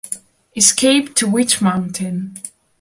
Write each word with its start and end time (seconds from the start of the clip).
Escape 0.55 1.13
to 1.13 1.27
Witch 1.29 1.61
Mountain 1.61 2.35